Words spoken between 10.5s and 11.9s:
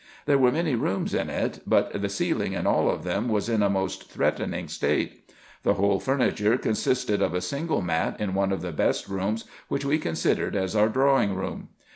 as our drawing room.